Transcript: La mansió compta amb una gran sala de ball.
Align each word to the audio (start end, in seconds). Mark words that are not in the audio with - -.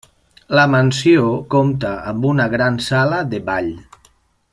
La 0.59 0.63
mansió 0.75 1.27
compta 1.55 1.91
amb 2.13 2.25
una 2.33 2.47
gran 2.57 2.81
sala 2.87 3.21
de 3.35 3.43
ball. 3.51 3.71